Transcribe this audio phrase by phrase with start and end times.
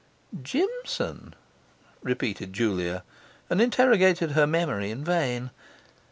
[0.41, 1.35] 'Jimson?'
[2.01, 3.03] repeated Julia,
[3.51, 5.51] and interrogated her memory in vain.